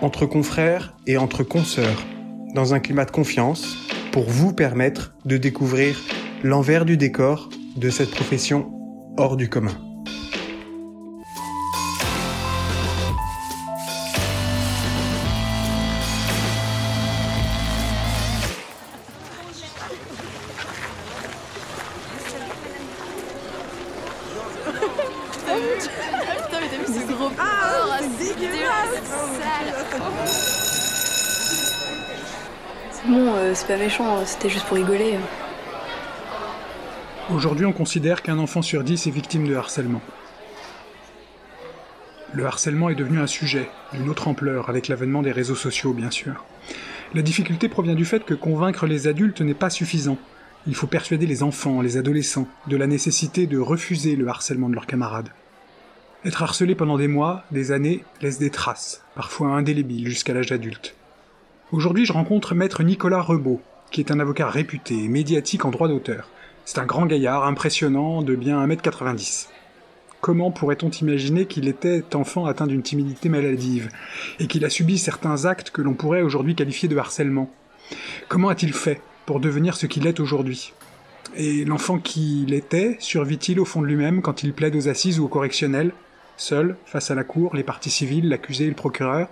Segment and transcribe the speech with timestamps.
[0.00, 2.04] entre confrères et entre consoeurs,
[2.54, 3.76] dans un climat de confiance,
[4.12, 6.00] pour vous permettre de découvrir
[6.42, 8.72] l'envers du décor de cette profession
[9.16, 9.72] hors du commun.
[27.06, 27.32] Porc
[32.90, 35.18] c'est bon, c'est pas méchant, c'était juste pour rigoler.
[37.32, 40.00] Aujourd'hui, on considère qu'un enfant sur dix est victime de harcèlement.
[42.32, 46.10] Le harcèlement est devenu un sujet, d'une autre ampleur, avec l'avènement des réseaux sociaux, bien
[46.10, 46.44] sûr.
[47.14, 50.18] La difficulté provient du fait que convaincre les adultes n'est pas suffisant.
[50.66, 54.74] Il faut persuader les enfants, les adolescents, de la nécessité de refuser le harcèlement de
[54.74, 55.30] leurs camarades.
[56.24, 60.96] Être harcelé pendant des mois, des années, laisse des traces, parfois indélébiles jusqu'à l'âge adulte.
[61.70, 63.60] Aujourd'hui, je rencontre maître Nicolas Rebaud,
[63.92, 66.28] qui est un avocat réputé et médiatique en droit d'auteur.
[66.64, 69.46] C'est un grand gaillard impressionnant de bien 1m90.
[70.20, 73.88] Comment pourrait-on imaginer qu'il était enfant atteint d'une timidité maladive
[74.40, 77.48] et qu'il a subi certains actes que l'on pourrait aujourd'hui qualifier de harcèlement?
[78.26, 80.72] Comment a-t-il fait pour devenir ce qu'il est aujourd'hui?
[81.36, 85.26] Et l'enfant qu'il était survit-il au fond de lui-même quand il plaide aux assises ou
[85.26, 85.92] au correctionnel,
[86.40, 89.28] seul, face à la cour, les parties civiles, l'accusé et le procureur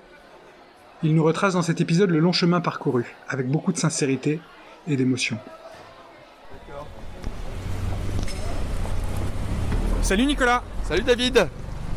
[1.02, 4.40] Il nous retrace dans cet épisode le long chemin parcouru, avec beaucoup de sincérité
[4.88, 5.38] et d'émotion.
[10.02, 11.48] Salut Nicolas Salut David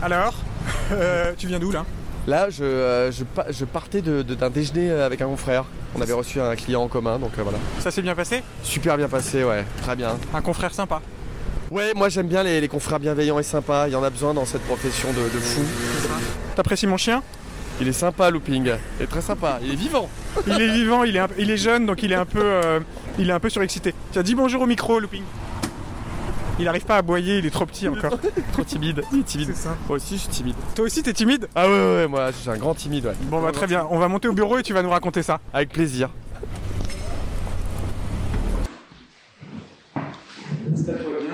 [0.02, 0.34] Alors,
[0.92, 1.86] euh, tu viens d'où là?
[2.28, 5.66] Là, je, euh, je, pa- je partais de- de- d'un déjeuner euh, avec un confrère.
[5.96, 7.58] On avait reçu un client en commun, donc euh, voilà.
[7.80, 8.44] Ça s'est bien passé?
[8.64, 10.18] Super bien passé, ouais, très bien.
[10.34, 11.02] Un confrère sympa.
[11.72, 13.88] Ouais, moi j'aime bien les, les confrères bienveillants et sympas.
[13.88, 15.62] Il y en a besoin dans cette profession de, de fou.
[16.56, 17.22] T'apprécies mon chien?
[17.82, 18.72] Il est sympa, Looping.
[19.00, 19.60] Il est très sympa.
[19.64, 20.10] Il est vivant.
[20.48, 22.80] Il est vivant, il est, un- il est jeune, donc il est un peu, euh,
[23.18, 23.94] il est un peu surexcité.
[24.12, 25.24] Tu as dit bonjour au micro, Looping.
[26.60, 28.18] Il arrive pas à aboyer, il est trop petit encore.
[28.52, 29.02] Trop timide.
[29.14, 29.52] Il est timide.
[29.56, 29.78] C'est ça.
[29.88, 30.56] Moi aussi, je suis timide.
[30.76, 31.48] Toi aussi, t'es timide?
[31.56, 33.14] Ah ouais, ouais, ouais, moi, je suis un grand timide, ouais.
[33.30, 35.40] Bon bah très bien, on va monter au bureau et tu vas nous raconter ça.
[35.54, 36.10] Avec plaisir.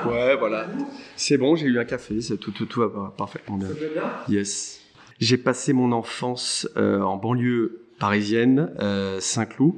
[0.06, 0.68] Ouais, voilà.
[1.16, 3.70] C'est bon, j'ai eu un café, c'est tout, tout, tout va parfaitement bien.
[4.30, 4.82] Yes.
[5.20, 9.74] J'ai passé mon enfance euh, en banlieue parisienne, euh, Saint-Cloud,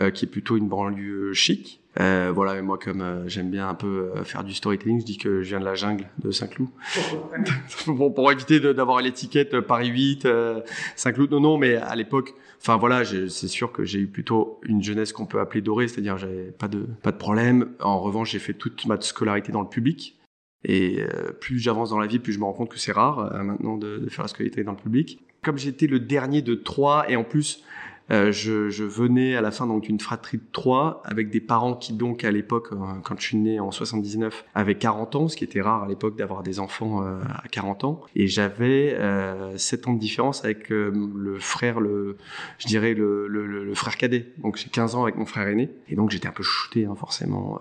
[0.00, 1.80] euh, qui est plutôt une banlieue chic.
[2.00, 5.04] Euh, voilà, et moi comme euh, j'aime bien un peu euh, faire du storytelling, je
[5.04, 6.68] dis que je viens de la jungle de Saint-Cloud.
[7.86, 10.60] bon, pour éviter d'avoir l'étiquette Paris 8, euh,
[10.96, 14.82] Saint-Cloud, non, non, mais à l'époque, enfin voilà, c'est sûr que j'ai eu plutôt une
[14.82, 17.72] jeunesse qu'on peut appeler dorée, c'est-à-dire j'avais pas de pas de problème.
[17.80, 20.18] En revanche, j'ai fait toute ma scolarité dans le public.
[20.66, 23.18] Et euh, plus j'avance dans la vie, plus je me rends compte que c'est rare
[23.18, 25.20] euh, maintenant de, de faire la scolarité dans le public.
[25.42, 27.62] Comme j'étais le dernier de trois, et en plus
[28.10, 31.74] euh, je, je venais à la fin donc d'une fratrie de trois avec des parents
[31.74, 35.36] qui donc à l'époque, euh, quand je suis né en 79, avaient 40 ans, ce
[35.36, 38.00] qui était rare à l'époque d'avoir des enfants euh, à 40 ans.
[38.14, 42.16] Et j'avais euh, 7 ans de différence avec le frère, le,
[42.58, 44.32] je dirais le, le, le- le frère cadet.
[44.38, 45.70] Donc j'ai 15 ans avec mon frère aîné.
[45.88, 47.58] Et donc j'étais un peu shooté hein, forcément.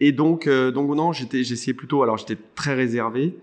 [0.00, 2.02] Et donc, euh, donc non, j'étais, j'essayais plutôt.
[2.02, 3.36] Alors, j'étais très réservé,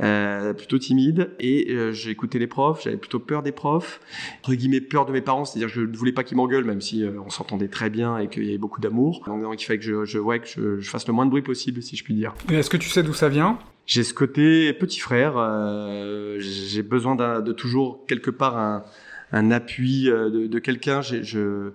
[0.00, 2.82] euh, plutôt timide, et euh, j'écoutais les profs.
[2.84, 4.00] J'avais plutôt peur des profs,
[4.38, 6.80] entre guillemets peur de mes parents, c'est-à-dire que je ne voulais pas qu'ils m'engueulent, même
[6.80, 9.22] si euh, on s'entendait très bien et qu'il y avait beaucoup d'amour.
[9.26, 11.30] Donc, donc, il fallait que je, je, ouais, que je, je fasse le moins de
[11.30, 12.34] bruit possible, si je puis dire.
[12.50, 13.58] Et est-ce que tu sais d'où ça vient?
[13.84, 15.34] J'ai ce côté petit frère.
[15.36, 18.84] euh, j'ai besoin de toujours quelque part un,
[19.32, 21.02] un appui euh, de, de quelqu'un.
[21.02, 21.70] J'ai- Je,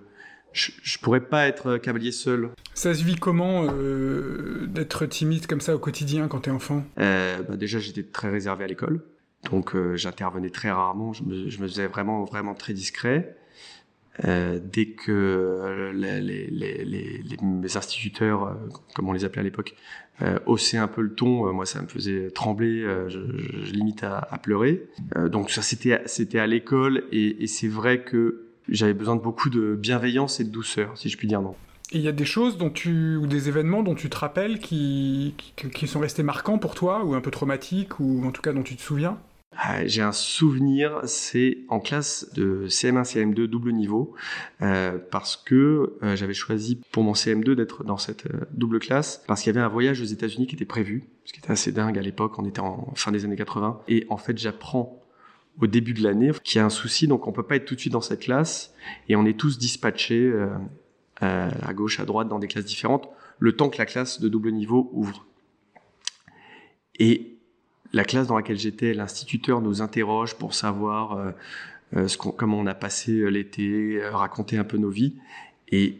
[0.52, 2.50] je, je pourrais pas être cavalier seul.
[2.74, 6.84] Ça se vit comment euh, d'être timide comme ça au quotidien quand t'es enfant?
[6.98, 9.00] Euh, bah déjà, j'étais très réservé à l'école.
[9.50, 11.12] Donc, euh, j'intervenais très rarement.
[11.12, 13.36] Je me, je me faisais vraiment, vraiment très discret.
[14.24, 18.52] Euh, dès que euh, les, les, les, les- les- mes instituteurs, euh,
[18.94, 19.74] comme on les appelait à l'époque,
[20.20, 22.82] euh, haussaient un peu le ton, euh, moi, ça me faisait trembler.
[22.82, 23.18] euh, je,
[23.72, 24.86] limite à, à pleurer.
[25.16, 27.04] Euh, donc, ça, c'était, c'était à l'école.
[27.10, 31.08] Et, et c'est vrai que j'avais besoin de beaucoup de bienveillance et de douceur, si
[31.08, 31.54] je puis dire non.
[31.92, 34.60] Et il y a des choses dont tu ou des événements dont tu te rappelles
[34.60, 38.40] qui, qui, qui sont restés marquants pour toi ou un peu traumatiques ou en tout
[38.40, 39.18] cas dont tu te souviens?
[39.54, 44.14] Ah, J'ai un souvenir, c'est en classe de CM1, CM2 double niveau,
[44.62, 49.22] euh, parce que euh, j'avais choisi pour mon CM2 d'être dans cette euh, double classe,
[49.26, 51.70] parce qu'il y avait un voyage aux États-Unis qui était prévu, ce qui était assez
[51.70, 55.01] dingue à l'époque, on était en fin des années 80, et en fait j'apprends
[55.60, 57.74] au début de l'année qu'il y a un souci, donc on peut pas être tout
[57.74, 58.74] de suite dans cette classe,
[59.08, 60.48] et on est tous dispatchés euh,
[61.22, 63.08] euh, à gauche, à droite, dans des classes différentes,
[63.38, 65.26] le temps que la classe de double niveau ouvre.
[66.98, 67.36] Et
[67.92, 71.34] la classe dans laquelle j'étais, l'instituteur nous interroge pour savoir
[71.94, 75.16] euh, comment on a passé l'été, raconter un peu nos vies.
[75.68, 75.98] Et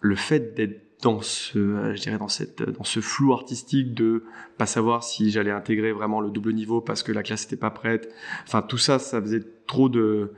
[0.00, 4.24] le fait d'être dans ce, euh, je dirais dans cette, dans ce flou artistique de
[4.56, 7.70] pas savoir si j'allais intégrer vraiment le double niveau parce que la classe n'était pas
[7.70, 8.12] prête.
[8.44, 10.32] Enfin, tout ça, ça faisait trop de,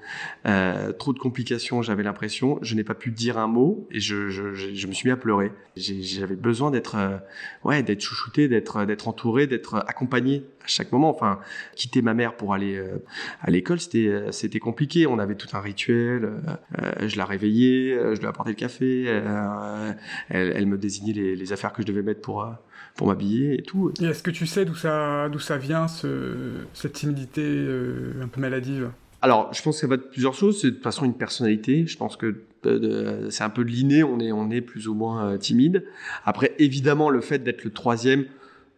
[0.47, 1.81] euh, trop de complications.
[1.81, 5.17] J'avais l'impression, je n'ai pas pu dire un mot et je, me suis mis à
[5.17, 5.53] pleurer.
[5.77, 7.17] J'avais besoin d'être, euh,
[7.65, 11.09] ouais, d'être chouchouté, d'être, d'être entouré, d'être accompagné à chaque moment.
[11.09, 11.39] Enfin,
[11.77, 12.99] quitter ma mère pour aller euh,
[13.41, 15.07] à l'école, c'était, euh, c'était compliqué.
[15.07, 16.25] On avait tout un rituel.
[16.25, 16.39] euh,
[16.83, 19.05] euh, je la réveillais, euh, je lui apportais le café.
[19.07, 19.93] euh,
[20.29, 22.51] elle, me désignait les, affaires que je devais mettre pour, euh,
[22.97, 23.93] pour m'habiller et tout.
[24.03, 28.91] Est-ce que tu sais d'où ça, ça vient, ce, cette timidité euh, un peu maladive?
[29.23, 30.61] Alors, je pense que ça va de plusieurs choses.
[30.61, 31.87] C'est de toute façon une personnalité.
[31.87, 34.03] Je pense que euh, c'est un peu de l'inné.
[34.03, 35.85] On est, on est plus ou moins euh, timide.
[36.25, 38.27] Après, évidemment, le fait d'être le troisième,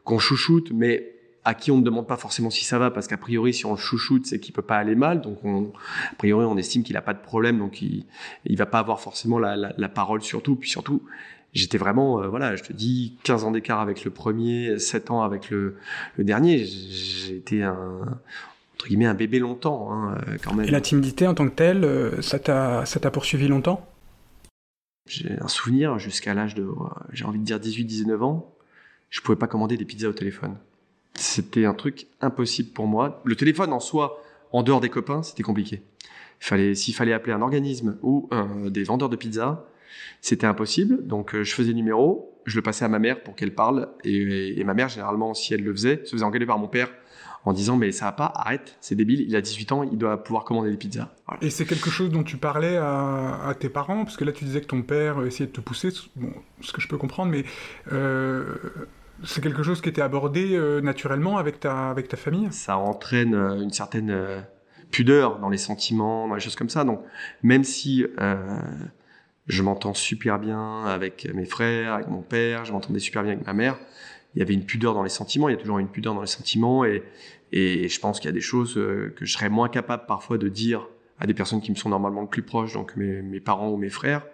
[0.05, 3.17] qu'on chouchoute, mais à qui on ne demande pas forcément si ça va, parce qu'a
[3.17, 5.21] priori, si on chouchoute, c'est qu'il peut pas aller mal.
[5.21, 5.73] Donc, on,
[6.11, 8.05] a priori, on estime qu'il a pas de problème, donc il,
[8.45, 10.55] il va pas avoir forcément la, la, la parole sur tout.
[10.57, 11.03] Puis surtout,
[11.53, 15.23] j'étais vraiment, euh, voilà, je te dis, 15 ans d'écart avec le premier, 7 ans
[15.23, 15.77] avec le,
[16.17, 16.65] le dernier.
[17.31, 18.21] Été un,
[18.83, 20.67] entre guillemets, un bébé longtemps, hein, euh, quand même.
[20.67, 23.89] Et la timidité en tant que telle, euh, ça t'a, ça t'a poursuivi longtemps?
[25.07, 26.67] J'ai un souvenir jusqu'à l'âge de,
[27.13, 28.53] j'ai envie de dire 18-19 ans,
[29.09, 30.57] je pouvais pas commander des pizzas au téléphone.
[31.15, 33.23] C'était un truc impossible pour moi.
[33.25, 34.21] Le téléphone en soi,
[34.51, 35.83] en dehors des copains, c'était compliqué.
[36.41, 39.65] Fallait, s'il fallait appeler un organisme ou euh, des vendeurs de pizzas,
[40.21, 41.07] c'était impossible.
[41.07, 43.91] Donc euh, je faisais le numéro, je le passais à ma mère pour qu'elle parle,
[44.03, 46.91] et, et ma mère généralement, si elle le faisait, se faisait engueuler par mon père
[47.45, 50.23] en disant mais ça va pas, arrête, c'est débile, il a 18 ans, il doit
[50.23, 51.09] pouvoir commander des pizzas.
[51.27, 51.43] Voilà.
[51.43, 54.45] Et c'est quelque chose dont tu parlais à, à tes parents Parce que là, tu
[54.45, 57.45] disais que ton père essayait de te pousser, bon, ce que je peux comprendre, mais
[57.93, 58.55] euh,
[59.25, 63.35] c'est quelque chose qui était abordé euh, naturellement avec ta, avec ta famille ça entraîne
[63.35, 64.41] euh, une certaine euh,
[64.91, 66.85] pudeur dans les sentiments, dans les choses comme ça.
[66.85, 67.01] Donc,
[67.43, 68.05] même si
[69.47, 73.47] je m'entends super bien avec mes frères, avec mon père, je m'entendais super bien avec
[73.47, 73.79] ma mère,
[74.35, 76.21] il y avait une pudeur dans les sentiments, il y a toujours une pudeur dans
[76.21, 77.03] les sentiments, et,
[77.53, 80.39] et je pense qu'il y a des choses euh, que je serais moins capable parfois
[80.39, 80.89] de dire
[81.21, 83.91] à des personnes qui me sont normalement le plus proches, donc mes, parents ou mes
[83.91, 84.25] frères,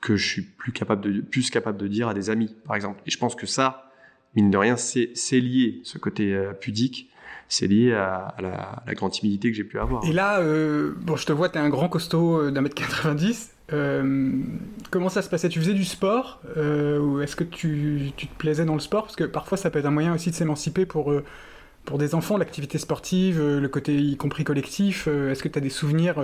[0.00, 3.00] que je suis plus capable de, plus capable de dire à des amis, par exemple.
[3.06, 3.92] Et je pense que ça,
[4.34, 7.10] mine de rien, c'est lié, ce côté euh, pudique,
[7.48, 10.04] c'est lié à, la, grande timidité que j'ai pu avoir.
[10.04, 13.57] Et là, euh, bon, je te vois, t'es un grand costaud d'un mètre 90.
[13.72, 14.42] Euh,
[14.90, 15.48] comment ça se passait?
[15.48, 19.04] Tu faisais du sport euh, Ou est-ce que tu, tu te plaisais dans le sport?
[19.04, 21.24] Parce que parfois, ça peut être un moyen aussi de s'émanciper pour, euh,
[21.84, 25.08] pour des enfants, l'activité sportive, le côté y compris collectif.
[25.08, 26.18] est-ce que tu as des souvenirs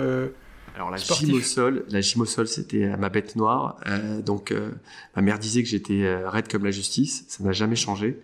[0.75, 3.77] Alors la gym au sol, la gym au sol, c'était ma bête noire.
[3.87, 4.71] Euh, donc euh,
[5.15, 7.25] ma mère disait que j'étais euh, raide comme la justice.
[7.27, 8.19] Ça n'a jamais changé.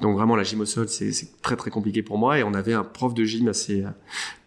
[0.00, 2.38] Donc vraiment la gym au sol, c'est très très compliqué pour moi.
[2.38, 3.84] Et on avait un prof de gym assez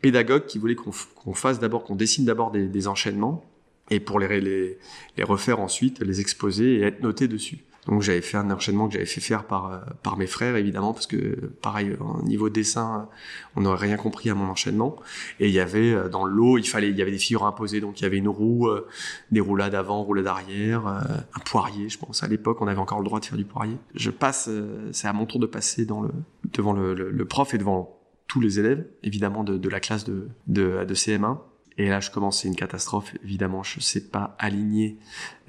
[0.02, 3.44] pédagogue qui voulait qu'on fasse d'abord, qu'on dessine d'abord des, des enchaînements
[3.92, 4.78] et pour les, les
[5.18, 7.60] les refaire ensuite, les exposer et être noté dessus.
[7.88, 10.92] Donc j'avais fait un enchaînement que j'avais fait faire par euh, par mes frères évidemment
[10.92, 13.08] parce que pareil au niveau dessin,
[13.56, 14.96] on n'aurait rien compris à mon enchaînement.
[15.40, 17.82] Et il y avait euh, dans l'eau, il fallait, il y avait des figures imposées,
[17.82, 18.88] donc il y avait une roue, euh,
[19.32, 22.24] des roulades avant, roulades arrière, un poirier, je pense.
[22.24, 23.78] À l'époque, on avait encore le droit de faire du poirier.
[23.94, 24.50] Je passe,
[24.92, 26.10] c'est à mon tour de passer dans le,
[26.54, 30.06] devant le, le- le prof et devant tous les élèves, évidemment de, de la classe
[30.06, 31.38] de, de, de CM1.
[31.78, 33.14] Et là, je commence, c'est une catastrophe.
[33.24, 34.98] Évidemment, je sais pas aligner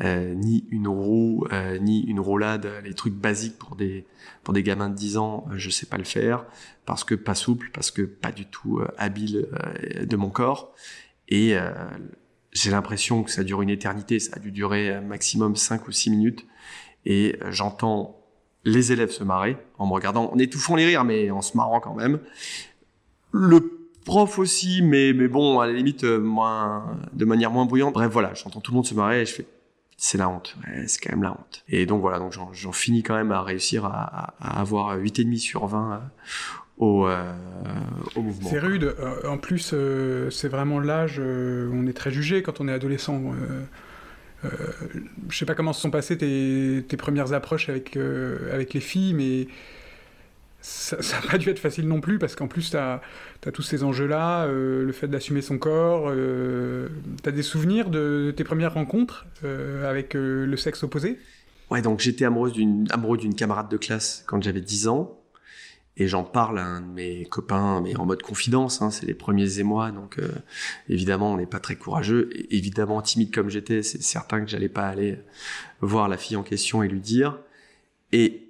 [0.00, 4.04] euh, ni une roue, euh, ni une roulade, les trucs basiques pour des
[4.42, 6.44] pour des gamins de 10 ans, euh, je sais pas le faire
[6.86, 10.72] parce que pas souple, parce que pas du tout euh, habile euh, de mon corps.
[11.28, 11.72] Et euh,
[12.52, 14.20] j'ai l'impression que ça dure une éternité.
[14.20, 16.46] Ça a dû durer maximum 5 ou 6 minutes.
[17.04, 18.20] Et j'entends
[18.64, 21.80] les élèves se marrer en me regardant, en étouffant les rires, mais en se marrant
[21.80, 22.20] quand même.
[23.32, 23.75] Le
[24.06, 27.92] prof aussi, mais, mais bon, à la limite, euh, moins, de manière moins bruyante.
[27.92, 29.46] Bref, voilà, j'entends tout le monde se marrer et je fais,
[29.98, 30.56] c'est la honte.
[30.86, 31.64] C'est quand même la honte.
[31.68, 35.38] Et donc voilà, donc j'en, finis quand même à réussir à, à, à avoir 8,5
[35.38, 35.98] sur 20 euh,
[36.78, 37.34] au, euh,
[38.14, 38.48] au mouvement.
[38.48, 38.94] C'est rude.
[39.28, 39.74] En plus,
[40.30, 43.20] c'est vraiment l'âge où on est très jugé quand on est adolescent.
[44.44, 49.14] Je sais pas comment se sont passées tes, tes premières approches avec, avec les filles,
[49.14, 49.48] mais
[50.66, 53.00] ça n'a pas dû être facile non plus, parce qu'en plus, tu as,
[53.52, 56.06] tous ces enjeux-là, euh, le fait d'assumer son corps.
[56.08, 56.88] Euh,
[57.22, 61.18] tu as des souvenirs de tes premières rencontres euh, avec le sexe opposé?
[61.70, 65.20] Ouais, donc j'étais amoureux d'une camarade de classe quand j'avais 10 ans.
[65.98, 69.14] Et j'en parle à un de mes copains, mais en mode confidence, hein, c'est les
[69.14, 70.20] premiers émois, donc
[70.90, 74.86] évidemment on n'est pas très courageux, évidemment timide comme j'étais, c'est certain que j'allais pas
[74.86, 75.18] aller
[75.80, 77.38] voir la fille en question et lui dire.
[78.12, 78.45] Et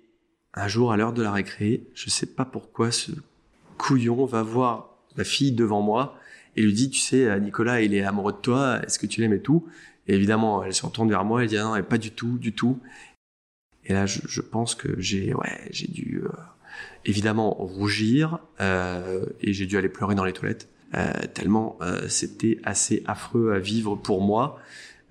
[0.56, 3.12] un jour, à l'heure de la récré, je sais pas pourquoi ce
[3.78, 6.18] couillon va voir la fille devant moi
[6.56, 9.34] et lui dit, tu sais, Nicolas, il est amoureux de toi, est-ce que tu l'aimes
[9.34, 9.66] et tout?
[10.08, 12.52] Et évidemment, elle se retourne vers moi, elle dit, ah non, pas du tout, du
[12.52, 12.80] tout.
[13.86, 16.28] Et là, je, pense que j'ai, ouais, j'ai dû euh,
[17.04, 20.68] évidemment rougir euh, et j'ai dû aller pleurer dans les toilettes.
[20.94, 24.60] Euh, tellement c'était assez affreux à vivre pour moi.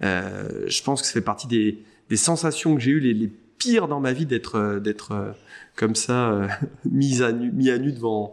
[0.01, 3.87] je pense que ça fait partie des, des sensations que j'ai eues les, les pire
[3.87, 5.31] dans ma vie d'être euh, d'être euh,
[5.75, 6.47] comme ça euh,
[6.85, 8.31] mis à nu mis à nu devant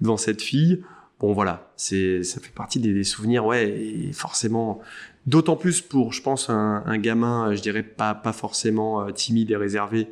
[0.00, 0.82] devant cette fille.
[1.20, 4.80] Bon voilà, c'est ça fait partie des, souvenirs ouais et forcément
[5.26, 9.56] d'autant plus pour je pense un, un, gamin je dirais pas pas forcément timide et
[9.56, 10.10] réservé.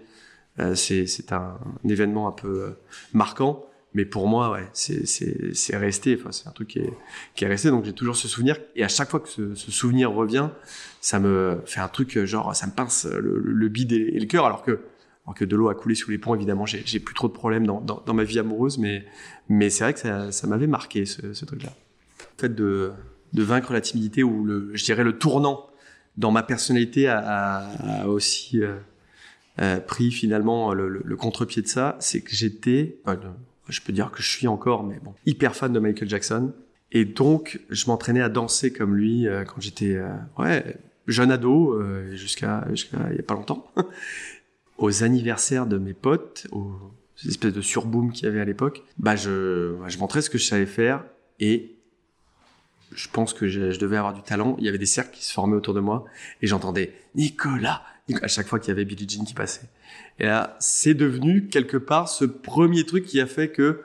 [0.75, 2.77] c'est c'est un, événement un peu
[3.13, 6.17] marquant mais pour moi ouais c'est c'est c'est resté.
[6.19, 6.93] Enfin c'est un truc qui est
[7.35, 7.71] qui est resté.
[7.71, 8.57] Donc j'ai toujours ce souvenir.
[8.75, 10.49] Et à chaque fois que ce, ce souvenir revient
[11.01, 14.47] ça me fait un truc genre ça me pince le, le bide et, le cœur.
[14.47, 14.81] Alors que
[15.25, 17.33] alors que de l'eau a coulé sous les ponts évidemment j'ai j'ai plus trop de
[17.33, 18.79] problèmes dans, dans, dans ma vie amoureuse.
[18.79, 19.05] Mais
[19.49, 21.71] mais c'est vrai que ça ça m'avait marqué ce, ce truc là
[22.19, 22.93] le fait de
[23.33, 25.69] de vaincre la timidité ou le je dirais le tournant
[26.17, 28.77] dans ma personnalité a, a, a aussi euh,
[29.61, 32.99] euh, pris finalement le, le, le contre-pied de ça c'est que j'étais
[33.73, 36.53] je peux dire que je suis encore mais bon hyper fan de Michael Jackson
[36.93, 40.61] et donc, je m'entraînais à danser comme lui euh, quand j'étais euh,
[41.07, 43.67] jeune ado, euh, jusqu'à il y a pas longtemps.
[44.79, 46.77] aux anniversaires de mes potes, aux
[47.27, 50.67] espèces de surboom qu'il y avait à l'époque, bah je, montrais ce que je savais
[50.67, 51.05] faire
[51.41, 51.77] et
[52.95, 54.57] je pense que je, je, devais avoir du talent.
[54.59, 56.05] Il y avait des cercles qui se formaient autour de moi
[56.43, 57.83] et j'entendais Nicolas,
[58.21, 59.71] à chaque fois qu'il y avait Billie Jean qui passait.
[60.19, 63.83] Et là, c'est devenu quelque part ce premier truc qui a fait que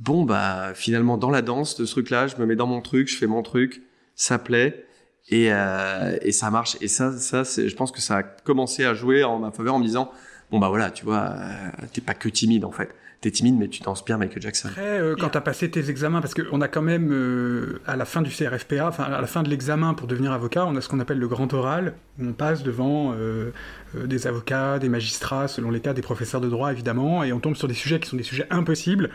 [0.00, 3.08] bon bah finalement dans la danse de ce truc-là, je me mets dans mon truc,
[3.08, 3.82] je fais mon truc,
[4.14, 4.86] ça plaît
[5.28, 6.76] et, euh, et ça marche.
[6.80, 9.74] Et ça, ça, c'est, je pense que ça a commencé à jouer en ma faveur
[9.74, 10.10] en me disant
[10.50, 12.94] bon bah voilà, tu vois, euh, t'es pas que timide en fait.
[13.24, 14.68] T'es timide, mais tu bien Michael Jackson.
[14.68, 18.04] Après, euh, quand t'as passé tes examens, parce qu'on a quand même, euh, à la
[18.04, 20.90] fin du CRFPA, enfin à la fin de l'examen pour devenir avocat, on a ce
[20.90, 23.50] qu'on appelle le grand oral, où on passe devant euh,
[23.94, 27.56] des avocats, des magistrats, selon les cas, des professeurs de droit évidemment, et on tombe
[27.56, 29.08] sur des sujets qui sont des sujets impossibles.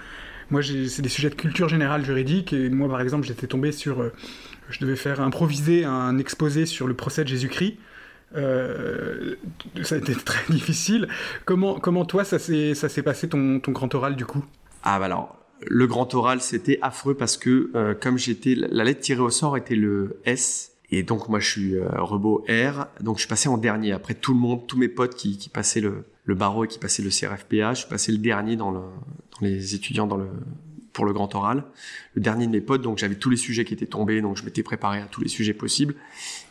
[0.50, 4.02] Moi, c'est des sujets de culture générale juridique, et moi, par exemple, j'étais tombé sur.
[4.02, 4.12] Euh,
[4.72, 7.78] je devais faire improviser un exposé sur le procès de Jésus-Christ.
[8.36, 9.36] Euh,
[9.84, 11.08] ça a été très difficile.
[11.46, 14.44] Comment, comment toi, ça s'est passé ton, ton grand oral du coup?
[14.84, 18.56] Ah, bah alors, le grand oral, c'était affreux parce que, euh, comme j'étais.
[18.56, 20.74] La lettre tirée au sort était le S.
[20.92, 22.88] Et donc, moi, je suis euh, R.
[23.02, 23.92] Donc, je suis passé en dernier.
[23.92, 26.80] Après tout le monde, tous mes potes qui, qui passaient le, le barreau et qui
[26.80, 27.74] passait le CRFPA.
[27.74, 30.30] Je suis passé le dernier dans, le, dans les étudiants dans le,
[30.94, 31.64] pour le grand oral.
[32.16, 34.44] Le dernier de mes potes, donc j'avais tous les sujets qui étaient tombés, donc je
[34.44, 35.96] m'étais préparé à tous les sujets possibles.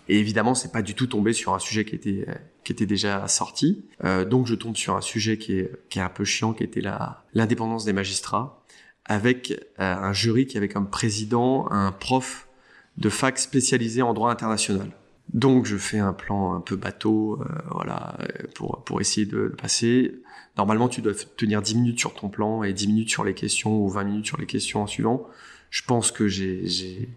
[0.08, 2.26] Et évidemment, c'est pas du tout tombé sur un sujet qui était
[2.64, 3.84] qui était déjà sorti.
[4.04, 6.64] Euh, donc je tombe sur un sujet qui est qui est un peu chiant, qui
[6.64, 8.62] était la l'indépendance des magistrats,
[9.04, 12.48] avec euh, un jury qui avait comme président un prof
[12.96, 14.90] de fac spécialisé en droit international.
[15.34, 18.16] Donc je fais un plan un peu bateau, euh, voilà,
[18.54, 20.22] pour, pour essayer de, passer.
[20.56, 23.78] Normalement, tu dois tenir 10 minutes sur ton plan et 10 minutes sur les questions
[23.78, 25.28] ou 20 minutes sur les questions en suivant.
[25.70, 27.08] Je pense que j'ai,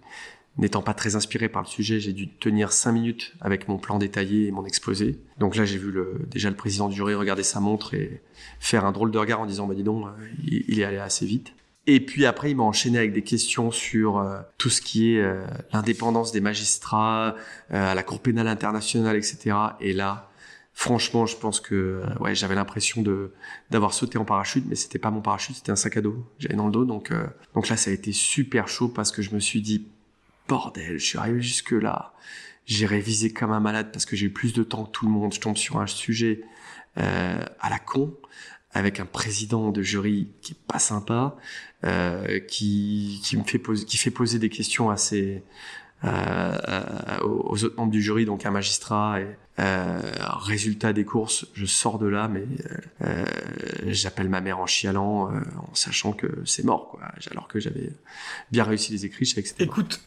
[0.58, 3.98] n'étant pas très inspiré par le sujet, j'ai dû tenir 5 minutes avec mon plan
[3.98, 5.20] détaillé et mon exposé.
[5.40, 5.94] Donc là, j'ai vu
[6.28, 8.22] déjà le président du jury regarder sa montre et
[8.60, 10.10] faire un drôle de regard en disant, bah dis donc, euh,
[10.46, 11.54] il, est allé assez vite.
[11.88, 15.22] Et puis après, il m'a enchaîné avec des questions sur euh, tout ce qui est
[15.22, 15.42] euh,
[15.74, 17.36] l'indépendance des magistrats,
[17.70, 19.56] la Cour pénale internationale, etc.
[19.80, 20.30] Et là,
[20.74, 22.04] franchement, je pense que
[22.34, 23.04] j'avais l'impression
[23.72, 26.24] d'avoir sauté en parachute, mais c'était pas mon parachute, c'était un sac à dos.
[26.40, 29.40] J'avais dans le dos, donc là, ça a été super chaud parce que je me
[29.40, 29.88] suis dit
[30.52, 32.14] bordel, je suis arrivé jusque là.
[32.66, 35.12] J'ai révisé comme un malade parce que j'ai eu plus de temps que tout le
[35.12, 35.34] monde.
[35.34, 36.42] Je tombe sur un sujet
[36.96, 38.14] à la con
[38.74, 41.36] avec un président de jury qui est pas sympa,
[41.84, 45.40] euh, qui, me fait poser, qui fait poser des questions assez euh,
[46.04, 49.22] aux autres membres du jury, donc un magistrat.
[49.22, 49.28] Et,
[49.60, 50.00] euh,
[50.40, 52.46] résultat des courses, je sors de là, mais
[53.02, 53.26] euh,
[53.88, 57.02] j'appelle ma mère en chialant, euh, en sachant que c'est mort, quoi.
[57.30, 57.92] Alors que j'avais
[58.52, 59.66] bien réussi les écrits, je savais que c'était.
[59.66, 60.02] Écoute,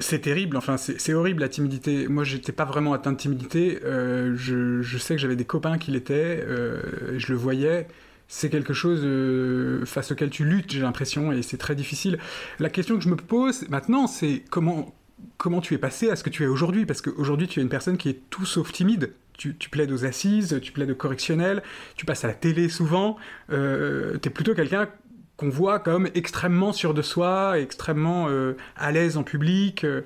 [0.00, 2.08] c'est terrible, enfin c'est horrible la timidité.
[2.08, 5.92] Moi j'étais pas vraiment atteint de timidité, euh, je, sais que j'avais des copains qui
[5.92, 7.86] l'étaient, euh, je le voyais,
[8.28, 12.18] c'est quelque chose euh, face auquel tu luttes, j'ai l'impression, et c'est très difficile.
[12.58, 14.94] La question que je me pose maintenant, c'est comment,
[15.36, 16.86] comment tu es passé à ce que tu es aujourd'hui?
[16.86, 19.12] Parce qu'aujourd'hui, tu es une personne qui est tout sauf timide.
[19.36, 21.62] Tu, plaides aux assises, tu plaides au correctionnel,
[21.96, 23.16] tu passes à la télé souvent.
[23.50, 24.88] Euh, tu es plutôt quelqu'un
[25.36, 29.84] qu'on voit comme extrêmement sûr de soi, extrêmement euh, à l'aise en public.
[29.84, 30.02] Euh,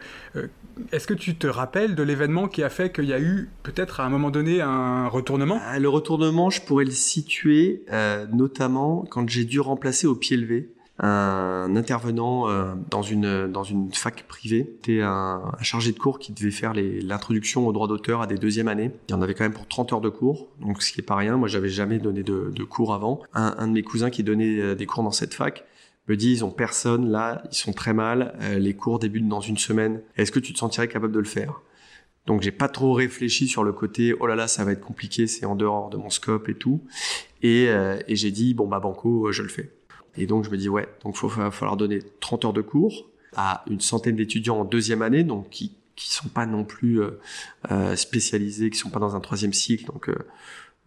[0.92, 4.00] Est-ce que tu te rappelles de l'événement qui a fait qu'il y a eu peut-être
[4.00, 5.60] à un moment donné un retournement?
[5.64, 10.36] Ah, Le retournement, je pourrais le situer euh, notamment quand j'ai dû remplacer au pied
[10.36, 10.70] levé
[11.00, 14.74] un intervenant euh, dans une dans une fac privée.
[14.80, 18.68] C'était un, chargé de cours qui devait faire l'introduction au droit d'auteur à des deuxième
[18.68, 18.90] années.
[19.08, 21.04] Il y en avait quand même pour 30 heures de cours, donc ce qui est
[21.04, 21.36] pas rien.
[21.36, 23.20] Moi, j'avais jamais donné de, cours avant.
[23.34, 25.64] Un, un de mes cousins qui donnait euh, des cours dans cette fac
[26.08, 28.36] me dit ils ont personne là, ils sont très mal.
[28.42, 30.00] euh, les cours débutent dans une semaine.
[30.16, 31.60] Est-ce que tu te sentirais capable de le faire?
[32.26, 35.26] Donc j'ai pas trop réfléchi sur le côté oh là là ça va être compliqué
[35.26, 36.82] c'est en dehors de mon scope et tout
[37.40, 39.72] et, euh, et j'ai dit bon bah banco euh, je le fais
[40.14, 43.08] et donc je me dis ouais donc faut va falloir donner 30 heures de cours
[43.34, 47.00] à une centaine d'étudiants en deuxième année donc qui qui sont pas non plus
[47.94, 50.10] spécialisés qui sont pas dans un troisième cycle donc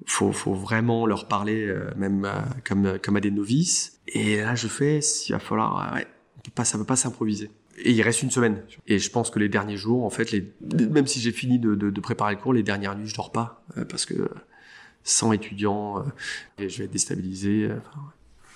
[0.06, 4.56] faut faut vraiment leur parler euh, même euh, comme comme à des novices et là
[4.56, 7.52] je fais il va falloir euh, ouais on peut pas ça peut pas s'improviser
[7.84, 8.64] et il reste une semaine.
[8.88, 12.36] Et je pense que les derniers jours, en fait, même si j'ai fini de, préparer
[12.36, 14.30] le cours, les dernières nuits, je dors pas euh, parce que
[15.04, 16.04] sans étudiants, euh,
[16.68, 17.66] je vais être déstabilisé.
[17.66, 17.76] euh,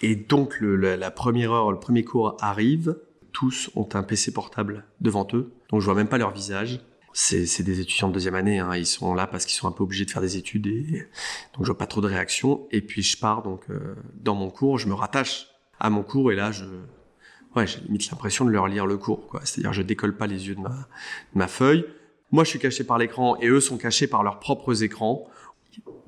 [0.02, 2.98] et donc la, la première heure, le premier cours arrive.
[3.32, 6.80] Tous ont un PC portable devant eux, donc je vois même pas leur visage.
[7.18, 9.84] C'est des étudiants de deuxième année, hein, ils sont là parce qu'ils sont un peu
[9.84, 11.08] obligés de faire des études et
[11.54, 12.68] donc je vois pas trop de réactions.
[12.72, 15.48] Et puis je pars donc euh, dans mon cours, je me rattache
[15.80, 16.66] à mon cours et là je
[17.56, 19.42] ouais, j'ai limite l'impression de leur lire le cours, quoi.
[19.44, 21.86] C'est-à-dire, je décolle pas les yeux de ma, de ma feuille.
[22.32, 25.28] Moi, je suis caché par l'écran et eux sont cachés par leurs propres écrans.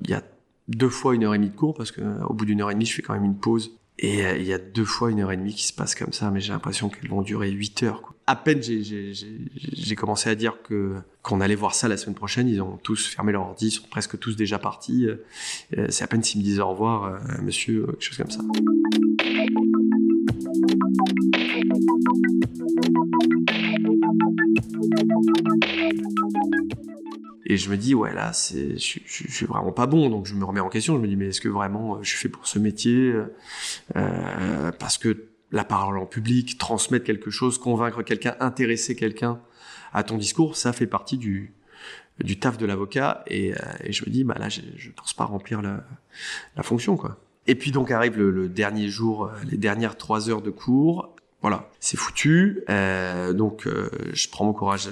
[0.02, 0.22] Il y a
[0.68, 2.70] deux fois une heure et demie de cours parce que euh, au bout d'une heure
[2.70, 3.78] et demie, je fais quand même une pause.
[4.00, 6.12] Et euh, il y a deux fois une heure et demie qui se passe comme
[6.12, 8.00] ça, mais j'ai l'impression qu'elles vont durer huit heures.
[8.02, 8.14] Quoi.
[8.26, 12.60] À peine j'ai- commencé à dire que qu'on allait voir ça la semaine prochaine, ils
[12.62, 15.06] ont tous fermé leur ordi, ils sont presque tous déjà partis.
[15.76, 18.30] Euh, C'est à peine s'ils me disent au revoir, euh, monsieur, euh, quelque chose comme
[18.30, 18.40] ça.
[27.48, 30.08] Et je me dis, ouais, là, c'est, je, je, suis vraiment pas bon.
[30.10, 30.94] Donc, je me remets en question.
[30.96, 33.12] Je me dis, mais est-ce que vraiment euh, je suis fait pour ce métier
[33.96, 39.40] euh, Parce que la parole en public, transmettre quelque chose, convaincre quelqu'un, intéresser quelqu'un
[39.92, 41.54] à ton discours, ça fait partie du,
[42.22, 43.24] du taf de l'avocat.
[43.26, 43.56] Et, euh,
[43.88, 45.84] je me dis, bah là, je, je pense pas remplir la,
[46.56, 47.18] la fonction, quoi.
[47.48, 51.16] Et puis donc arrive le, dernier jour, euh, les dernières trois heures de cours.
[51.40, 52.62] Voilà, c'est foutu.
[52.68, 54.90] Euh, donc euh, je prends mon courage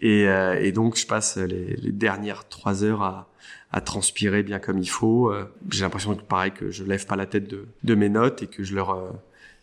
[0.00, 3.28] et, euh, et donc je passe les, dernières trois heures à,
[3.72, 5.30] à transpirer bien comme il faut.
[5.30, 8.42] Euh, J'ai l'impression que pareil que je lève pas la tête de, de mes notes
[8.42, 9.10] et que je leur euh,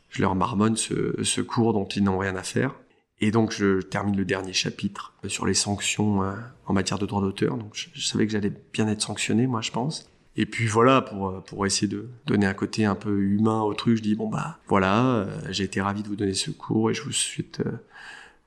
[0.09, 2.75] je leur marmonne ce, cours dont ils n'ont rien à faire.
[3.19, 6.21] Et donc je termine le dernier chapitre sur les sanctions
[6.65, 7.57] en matière de droit d'auteur.
[7.57, 10.09] Donc je, savais que j'allais bien être sanctionné, moi je pense.
[10.37, 13.97] Et puis voilà, pour, pour essayer de donner un côté un peu humain au truc,
[13.97, 17.01] je dis bon bah voilà, j'ai été ravi de vous donner ce cours et je
[17.01, 17.61] vous souhaite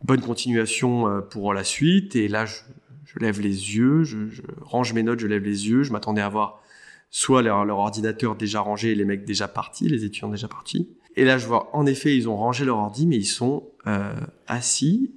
[0.03, 2.17] bonne continuation euh, pour la suite.
[2.17, 2.61] Et là, je,
[3.19, 4.19] lève les yeux, je,
[4.61, 5.83] range mes notes, je lève les yeux.
[5.83, 6.63] Je m'attendais à voir
[7.11, 10.89] soit leur, ordinateur déjà rangé et les mecs déjà partis, les étudiants déjà partis.
[11.17, 14.13] Et là, je vois en effet, ils ont rangé leur ordi, mais ils sont euh,
[14.47, 15.13] assis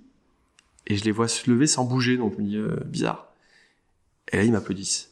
[0.88, 2.18] et je les vois se lever sans bouger.
[2.18, 3.28] Donc je me dis euh, bizarre.
[4.32, 5.12] Et là, ils m'applaudissent.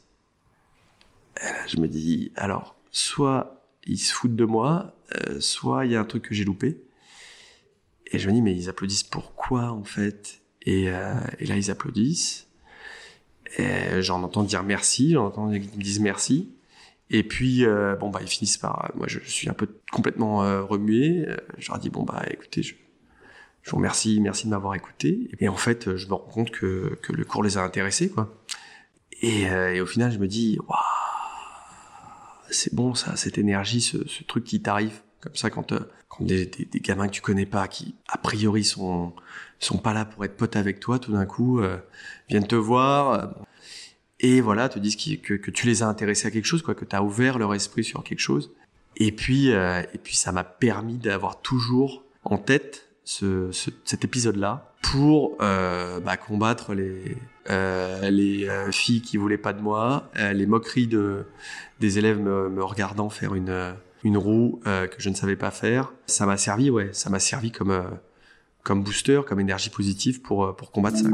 [1.40, 4.96] Et là, je me dis, alors, soit ils se foutent de moi,
[5.40, 6.82] soit il y a un truc que j'ai loupé.
[8.12, 10.42] Et je me dis, mais ils applaudissent pourquoi, en fait?
[10.64, 12.48] Et, euh, et là, ils applaudissent.
[14.00, 16.50] J'en entends dire merci, j'en entends qu'ils me disent merci.
[17.14, 18.90] Et puis, euh, bon, bah, ils finissent par...
[18.96, 21.26] Moi, je suis un peu complètement euh, remué.
[21.28, 22.74] Euh, Je leur dis, bon, bah, écoutez, je,
[23.66, 25.30] vous remercie, merci de m'avoir écouté.
[25.40, 28.34] Et en fait, je me rends compte que, que le cours les a intéressés, quoi.
[29.22, 30.80] Et, euh, au final, je me dis, waouh,
[32.50, 35.80] c'est bon ça, cette énergie, ce truc qui t'arrive comme ça quand, euh,
[36.10, 39.14] quand des, gamins que tu connais pas, qui a priori sont
[39.60, 41.78] sont pas là pour être potes avec toi, tout d'un coup euh,
[42.30, 43.28] viennent te voir euh,
[44.20, 46.86] et voilà, te disent que, que tu les as intéressés à quelque chose, quoi, que
[46.86, 48.52] tu as ouvert leur esprit sur quelque chose.
[48.98, 54.74] Et puis et puis ça m'a permis d'avoir toujours en tête ce, ce- cet épisode-là
[54.82, 57.16] pour bah, combattre les
[57.50, 61.26] les filles qui voulaient pas de moi, les moqueries de
[61.80, 65.94] des élèves me, regardant faire une une roue euh, que je ne savais pas faire.
[66.08, 67.84] Ça m'a servi, ouais, ça m'a servi comme, euh,
[68.64, 71.10] comme booster, comme énergie positive pour, euh, pour combattre ça.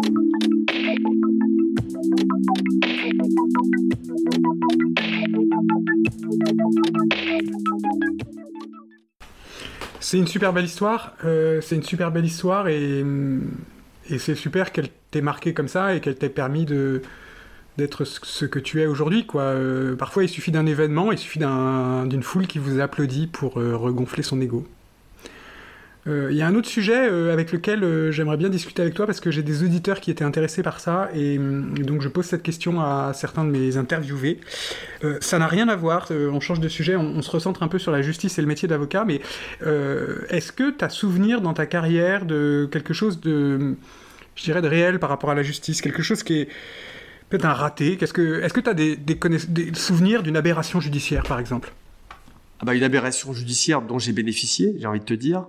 [9.99, 13.03] C'est une super belle histoire, c'est une super belle histoire et,
[14.09, 17.01] et c'est super qu'elle t'ait marqué comme ça et qu'elle t'ait permis de,
[17.77, 19.25] d'être ce que tu es aujourd'hui.
[19.25, 19.43] quoi.
[19.43, 23.59] Euh, parfois, il suffit d'un événement, il suffit d'un- d'une foule qui vous applaudit pour
[23.59, 24.65] euh, regonfler son ego.
[26.07, 29.19] Euh, Il y a un autre sujet avec lequel j'aimerais bien discuter avec toi parce
[29.19, 31.37] que j'ai des auditeurs qui étaient intéressés par ça et, et
[31.83, 34.39] donc je pose cette question à certains de mes interviewés.
[35.19, 37.91] Ça n'a rien à voir, on change de sujet, on, se recentre un peu sur
[37.91, 39.19] la justice et le métier d'avocat, mais
[40.29, 43.75] est-ce que tu as souvenir dans ta carrière de quelque chose de,
[44.45, 46.47] de réel par rapport à la justice, quelque chose qui est
[47.29, 51.23] peut-être un raté Qu'est-ce que, Est-ce que tu as des, des, souvenirs d'une aberration judiciaire
[51.23, 51.73] par exemple?
[52.59, 55.45] Ah bah, une aberration judiciaire dont j'ai bénéficié, j'ai envie de te dire.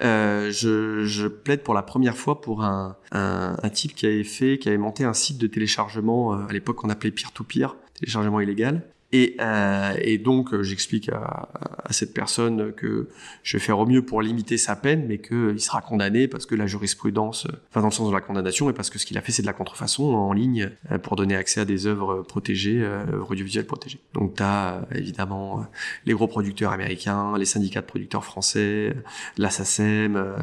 [0.00, 4.22] Euh, je, je plaide pour la première fois pour un, un, un type qui avait
[4.22, 8.38] fait, qui avait monté un site de téléchargement, euh, à l'époque qu'on appelait peer-to-peer, téléchargement
[8.38, 8.82] illégal.
[9.12, 11.48] Et, euh, et donc euh, j'explique à,
[11.84, 13.08] à cette personne que
[13.42, 16.54] je vais faire au mieux pour limiter sa peine, mais qu'il sera condamné parce que
[16.54, 19.18] la jurisprudence, euh, enfin dans le sens de la condamnation, et parce que ce qu'il
[19.18, 22.22] a fait c'est de la contrefaçon en ligne euh, pour donner accès à des œuvres
[22.22, 24.00] protégées, euh, œuvres audiovisuelles protégées.
[24.14, 25.62] Donc tu as évidemment euh,
[26.06, 28.94] les gros producteurs américains, les syndicats de producteurs français,
[29.36, 30.36] la euh,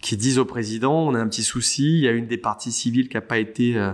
[0.00, 2.72] qui disent au président on a un petit souci, il y a une des parties
[2.72, 3.92] civiles qui n'a pas été euh,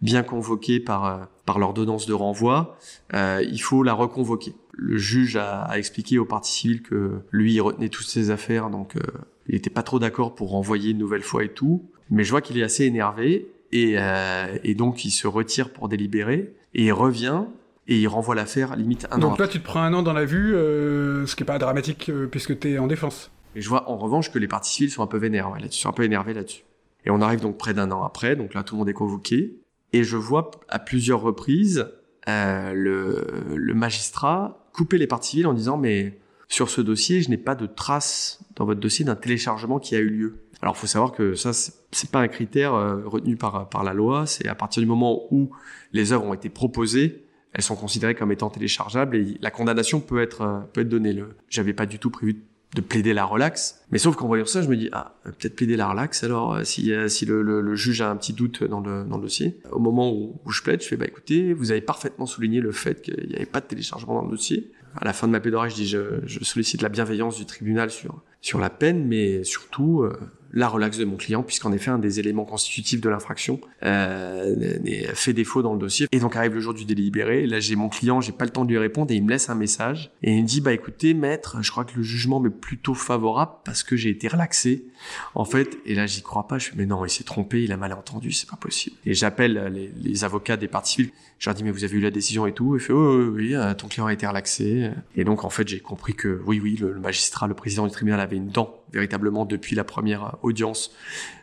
[0.00, 2.76] bien convoquée par, euh, par l'ordonnance de renvoi,
[3.14, 4.54] euh, il faut la reconvoquer.
[4.72, 8.70] Le juge a, a expliqué aux parties civiles que lui, il retenait toutes ses affaires,
[8.70, 9.00] donc euh,
[9.48, 11.90] il n'était pas trop d'accord pour renvoyer une nouvelle fois et tout.
[12.10, 15.88] Mais je vois qu'il est assez énervé, et, euh, et donc il se retire pour
[15.88, 17.42] délibérer, et il revient,
[17.88, 19.44] et il renvoie l'affaire limite un an Donc après.
[19.44, 22.08] toi, tu te prends un an dans la vue, euh, ce qui est pas dramatique
[22.10, 23.30] euh, puisque tu es en défense.
[23.56, 25.80] Et je vois en revanche que les parties civiles sont un peu vénères, ouais, là-dessus,
[25.80, 26.64] sont un peu énervées là-dessus.
[27.04, 29.54] Et on arrive donc près d'un an après, donc là tout le monde est convoqué,
[29.92, 31.88] et je vois à plusieurs reprises
[32.28, 37.36] euh, le, magistrat couper les parties civiles en disant mais sur ce dossier, je n'ai
[37.36, 40.38] pas de trace dans votre dossier d'un téléchargement qui a eu lieu.
[40.62, 44.26] Alors, faut savoir que ça, c'est pas un critère euh, retenu par par la loi.
[44.26, 45.50] C'est à partir du moment où
[45.92, 50.20] les œuvres ont été proposées, elles sont considérées comme étant téléchargeables et la condamnation peut
[50.20, 51.12] être euh, peut être donnée.
[51.12, 52.42] Le, j'avais pas du tout prévu
[52.74, 55.76] de plaider la relax, mais sauf qu'en voyant ça, je me dis ah peut-être plaider
[55.76, 56.22] la relax.
[56.22, 59.04] Alors euh, si euh, si le, le, le juge a un petit doute dans le
[59.04, 61.80] dans le dossier, au moment où, où je plaide, je fais bah écoutez, vous avez
[61.80, 64.70] parfaitement souligné le fait qu'il n'y avait pas de téléchargement dans le dossier.
[64.96, 67.90] À la fin de ma plaidoirie, je dis je, je sollicite la bienveillance du tribunal
[67.90, 70.18] sur sur la peine, mais surtout euh,
[70.52, 74.78] la relax de mon client, puisqu'en effet un des éléments constitutifs de l'infraction euh,
[75.14, 76.06] fait défaut dans le dossier.
[76.12, 78.64] Et donc arrive le jour du délibéré, là j'ai mon client, j'ai pas le temps
[78.64, 81.14] de lui répondre et il me laisse un message et il me dit bah écoutez
[81.14, 84.86] maître, je crois que le jugement m'est plutôt favorable parce que j'ai été relaxé.
[85.34, 87.72] En fait, et là j'y crois pas, je fais mais non il s'est trompé, il
[87.72, 88.96] a mal entendu, c'est pas possible.
[89.04, 92.00] Et j'appelle les, les avocats des parties civiles, je leur dis mais vous avez eu
[92.00, 94.90] la décision et tout, il fait oh, oui oui euh, ton client a été relaxé.
[95.14, 97.92] Et donc en fait j'ai compris que oui oui le, le magistrat, le président du
[97.92, 100.92] tribunal avait une dent véritablement depuis la première audience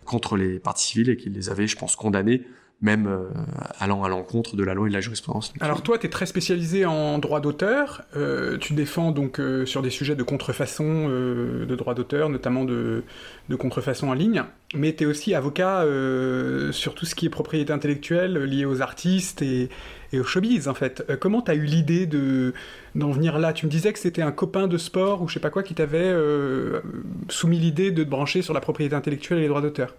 [0.06, 2.44] contre les parties civiles et qu'il les avait, je pense, condamnés,
[2.82, 3.30] même euh,
[3.80, 5.54] allant à l'encontre de la loi et de la jurisprudence.
[5.62, 8.04] Alors toi, tu es très spécialisé en droit d'auteur.
[8.16, 12.66] Euh, tu défends donc euh, sur des sujets de contrefaçon euh, de droit d'auteur, notamment
[12.66, 13.04] de,
[13.50, 14.44] de contrefaçon en ligne.
[14.74, 18.66] Mais tu es aussi avocat euh, sur tout ce qui est propriété intellectuelle euh, liée
[18.66, 19.70] aux artistes et,
[20.16, 21.04] et au en fait.
[21.10, 22.54] Euh, comment tu as eu l'idée de
[22.96, 23.54] d'en venir là?
[23.54, 25.74] Tu me disais que c'était un copain de sport ou je sais pas quoi qui
[25.74, 26.82] t'avait euh,
[27.30, 29.94] soumis l'idée de te brancher sur la propriété intellectuelle et les droits d'auteur.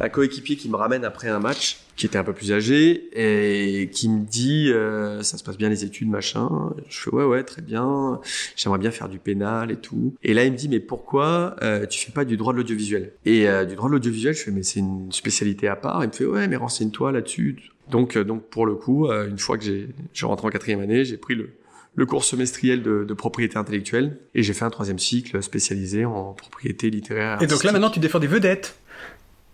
[0.00, 3.90] un coéquipier qui me ramène après un match, qui était un peu plus âgé, et
[3.90, 6.48] qui me dit euh, ça se passe bien les études, machin.
[6.88, 8.20] Je fais ouais ouais très bien,
[8.56, 10.14] j'aimerais bien faire du pénal et tout.
[10.22, 13.12] Et là il me dit mais pourquoi euh, tu fais pas du droit de l'audiovisuel?
[13.24, 16.02] Et euh, du droit de l'audiovisuel, je fais mais c'est une spécialité à part.
[16.04, 17.71] Il me fait ouais mais renseigne-toi là-dessus.
[17.90, 20.50] Donc euh, donc pour le coup, euh, une fois que j'ai je suis rentré en
[20.50, 21.50] quatrième année, j'ai pris le
[21.94, 26.32] le cours semestriel de, de propriété intellectuelle et j'ai fait un troisième cycle spécialisé en
[26.32, 27.42] propriété littéraire.
[27.42, 28.78] Et donc là maintenant tu défends des vedettes.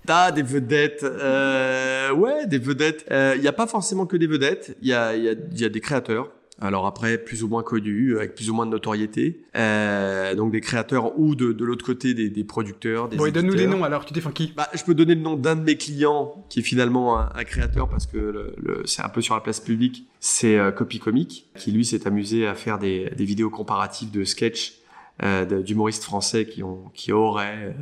[0.07, 3.05] T'as des vedettes, euh, ouais, des vedettes.
[3.11, 4.77] Il n'y a pas forcément que des vedettes.
[4.81, 6.31] Il y a, y, a, y a des créateurs.
[6.61, 9.43] Alors après, plus ou moins connus, avec plus ou moins de notoriété.
[9.55, 13.31] Euh, donc des créateurs ou de, de l'autre côté des, des producteurs, des Bon, et
[13.31, 14.53] donne-nous des noms alors, tu défends qui?
[14.57, 17.45] Bah, je peux donner le nom d'un de mes clients qui est finalement un, un
[17.45, 20.07] créateur parce que le, le- c'est un peu sur la place publique.
[20.19, 24.25] C'est euh, Copy Comic qui lui s'est amusé à faire des, des vidéos comparatives de
[24.25, 24.79] sketchs
[25.23, 27.73] euh, d'humoristes français qui ont qui auraient euh,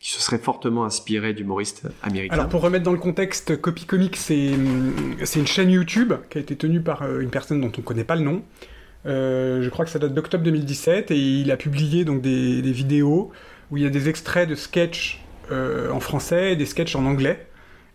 [0.00, 2.34] qui se seraient fortement inspirés d'humoristes américains.
[2.34, 6.56] Alors pour remettre dans le contexte, Copy Comic, c'est une chaîne YouTube qui a été
[6.56, 8.42] tenue par euh, une personne dont on ne connaît pas le nom.
[9.06, 13.30] Euh, je crois que ça date d'octobre 2017 et il a publié donc des, vidéos
[13.70, 17.06] où il y a des extraits de sketchs euh, en français et des sketchs en
[17.06, 17.46] anglais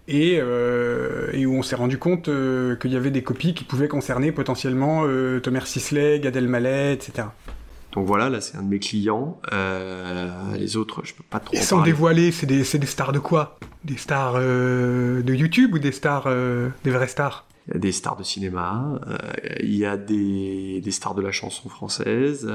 [0.07, 5.03] et, où on s'est rendu compte qu'il y avait des copies qui pouvaient concerner potentiellement
[5.05, 7.27] euh, Thomas Sisley, Gad Elmaleh, etc.
[7.95, 9.39] Donc voilà, là c'est un de mes clients.
[9.53, 11.55] Euh, les autres, je peux pas trop.
[11.57, 11.91] Sans parler.
[11.91, 13.57] dévoiler, c'est des, des stars de quoi?
[13.85, 17.45] Des stars euh, de YouTube ou des stars, euh, des vraies stars?
[17.67, 18.99] Il y a des stars de cinéma,
[19.59, 22.47] il y a des, des stars de la chanson française.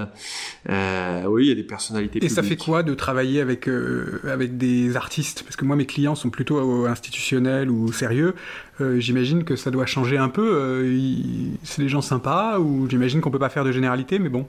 [0.69, 2.25] Oui, il y a des personnalités.
[2.25, 3.69] Et ça fait quoi de travailler avec,
[4.31, 5.43] avec des artistes?
[5.43, 8.37] Parce que moi, mes clients sont plutôt institutionnels ou sérieux.
[8.99, 10.87] J'imagine que ça doit changer un peu.
[10.87, 14.47] Ils- c'est des gens sympas ou j'imagine qu'on peut pas faire de généralité, mais bon.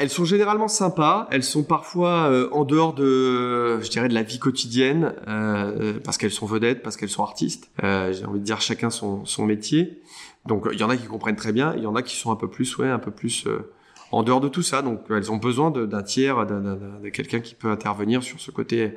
[0.00, 1.28] Elles sont généralement sympas.
[1.30, 6.16] Elles sont parfois euh, en dehors de, je dirais, de la vie quotidienne, euh, parce
[6.16, 7.70] qu'elles sont vedettes, parce qu'elles sont artistes.
[7.84, 10.00] Euh, J'ai envie de dire chacun son, son métier.
[10.46, 12.32] Donc il y en a qui comprennent très bien, il y en a qui sont
[12.32, 13.70] un peu plus, ouais, un peu plus euh,
[14.10, 14.80] en dehors de tout ça.
[14.80, 18.96] Donc elles ont besoin d'un tiers, de quelqu'un qui peut intervenir sur ce côté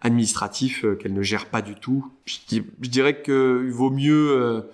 [0.00, 2.10] administratif euh, qu'elles ne gèrent pas du tout.
[2.24, 2.38] Je,
[2.80, 4.64] je dirais qu'il vaut mieux.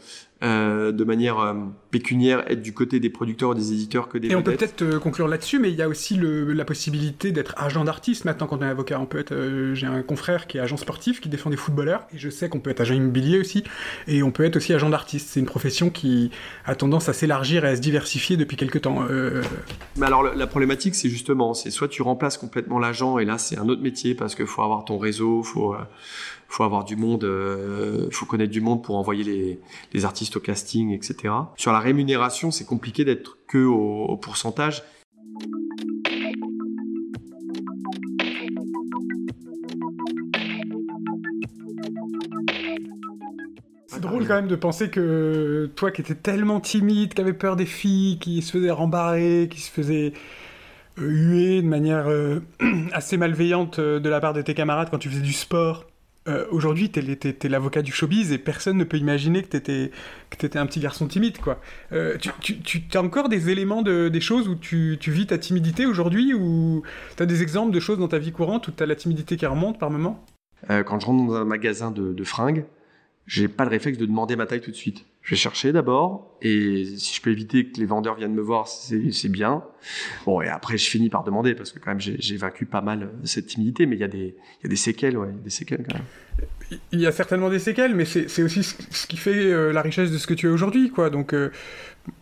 [0.44, 1.54] Euh, de manière euh,
[1.90, 4.83] pécuniaire être du côté des producteurs ou des éditeurs que des Et on peut peut-être
[4.83, 8.46] euh, conclure là-dessus, mais il y a aussi le- la possibilité d'être agent d'artiste maintenant
[8.46, 9.00] quand on est avocat.
[9.00, 12.07] On peut être, euh, j'ai un confrère qui est agent sportif, qui défend des footballeurs,
[12.14, 13.64] et je sais qu'on peut être agent immobilier aussi,
[14.07, 15.28] et on peut être aussi agent d'artiste.
[15.30, 16.30] C'est une profession qui
[16.66, 19.04] a tendance à s'élargir et à se diversifier depuis quelques temps.
[19.96, 23.57] Mais alors la problématique, c'est justement, c'est soit tu remplaces complètement l'agent et là c'est
[23.59, 25.74] un autre métier parce qu'il faut avoir ton réseau, faut
[26.48, 29.59] faut avoir du monde, euh, faut connaître du monde pour envoyer
[29.92, 31.35] les, artistes au casting, etc.
[31.57, 34.83] Sur la rémunération, c'est compliqué d'être que au, au pourcentage.
[43.87, 47.57] C'est drôle quand même de penser que toi qui étais tellement timide, qui avait peur
[47.57, 50.12] des filles, qui se faisait rembarrer, qui se faisait
[50.98, 52.40] euh, huer de manière euh,
[52.92, 55.87] assez malveillante de la part de tes camarades quand tu faisais du sport.
[56.28, 59.90] Euh, Aujourd'hui, t'es, t'es- l'avocat du showbiz et personne ne peut imaginer que t'étais,
[60.30, 61.60] que un petit garçon timide, quoi.
[61.92, 65.87] Euh, tu, as encore des éléments, de, des choses où tu, tu vis ta timidité
[65.87, 66.82] aujourd'hui ou
[67.16, 69.78] t'as des exemples de choses dans ta vie courante où t'as la timidité qui remonte
[69.78, 70.24] par moment?
[70.70, 72.64] Euh, quand je rentre dans un magasin de, de fringues,
[73.26, 75.04] j'ai pas le réflexe de demander ma taille tout de suite.
[75.24, 78.68] Je vais chercher d'abord, et si je peux éviter que les vendeurs viennent me voir,
[78.68, 79.64] c'est bien.
[80.26, 83.02] Bon, et après, je finis par demander, parce que quand même, j'ai vaincu pas mal
[83.04, 86.80] euh, cette timidité, mais il y, a des- séquelles, ouais, des séquelles quand même.
[86.92, 90.10] Il y a certainement des séquelles, mais c'est aussi ce, qui fait euh, la richesse
[90.10, 91.08] de ce que tu es aujourd'hui, quoi.
[91.08, 91.50] Donc, euh,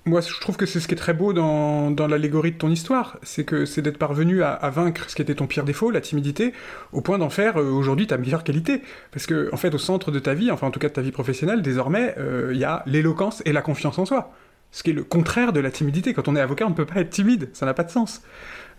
[0.04, 3.18] moi, je trouve que c'est ce qui est très beau dans, l'allégorie de ton histoire,
[3.22, 6.52] c'est que c'est d'être parvenu à, vaincre ce qui était ton pire défaut, la timidité,
[6.92, 8.82] au point d'en faire aujourd'hui ta meilleure qualité.
[9.10, 11.02] Parce que, en fait, au centre de ta vie, enfin en tout cas de ta
[11.02, 12.14] vie professionnelle, désormais,
[12.52, 14.32] il y a l'éloquence et la confiance en soi.
[14.70, 16.14] Ce qui est le contraire de la timidité.
[16.14, 18.22] Quand on est avocat, on ne peut pas être timide, ça n'a pas de sens.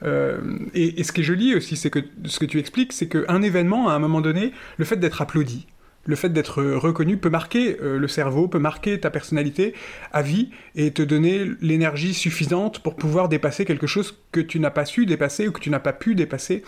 [0.03, 0.41] Euh,
[0.73, 3.89] et, ce qui est joli aussi, c'est que ce que tu expliques, c'est qu'un événement,
[3.89, 5.67] à un moment donné, le fait d'être applaudi,
[6.05, 9.73] le fait d'être reconnu peut marquer euh, le cerveau, peut marquer ta personnalité
[10.11, 14.71] à vie et te donner l'énergie suffisante pour pouvoir dépasser quelque chose que tu n'as
[14.71, 16.63] pas su dépasser ou que tu n'as pas pu dépasser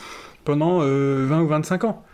[0.46, 2.06] pendant euh, 20 ou 25 ans.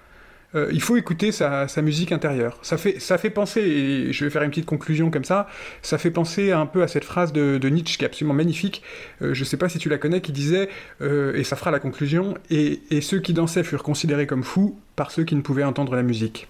[0.56, 2.58] Euh, il faut écouter sa, musique intérieure.
[2.62, 5.48] Ça fait, ça fait penser, et je vais faire une petite conclusion comme ça,
[5.82, 8.84] ça fait penser un peu à cette phrase de, Nietzsche qui est absolument magnifique,
[9.22, 10.70] euh, je sais pas si tu la connais, qui disait,
[11.02, 15.12] euh, et ça fera la conclusion, et ceux qui dansaient furent considérés comme fous par
[15.12, 16.48] ceux qui ne pouvaient entendre la musique.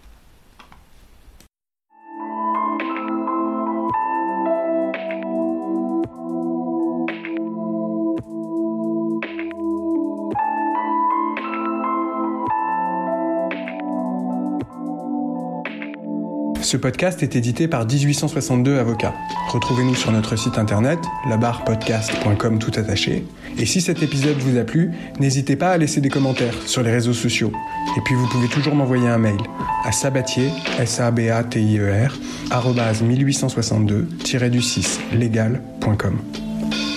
[16.71, 19.13] Ce podcast est édité par 1862 Avocats.
[19.49, 23.25] Retrouvez-nous sur notre site internet, labarpodcast.com tout attaché.
[23.57, 26.91] Et si cet épisode vous a plu, n'hésitez pas à laisser des commentaires sur les
[26.91, 27.51] réseaux sociaux.
[27.97, 29.35] Et puis vous pouvez toujours m'envoyer un mail
[29.83, 30.47] à sabatier,
[30.79, 32.17] s a b a t i e r
[32.51, 36.21] arobase 1862-du6 légal.com.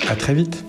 [0.08, 0.64] À très vite.